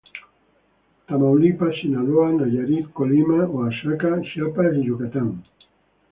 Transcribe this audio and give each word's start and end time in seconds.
Tamaulipas, 1.07 1.75
Sinaloa, 1.79 2.25
Nayarit, 2.39 2.87
Colima, 2.99 3.39
Oaxaca, 3.57 4.11
Chiapas, 4.27 4.73
Yucatán. 4.87 5.29